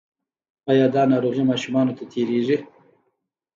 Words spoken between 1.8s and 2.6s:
ته تیریږي؟